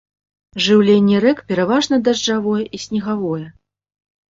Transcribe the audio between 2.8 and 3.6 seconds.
снегавое.